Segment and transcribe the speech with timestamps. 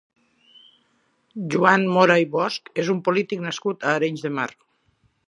[1.55, 4.49] Joan Mora i Bosch és un polític nascut a Arenys de Mar.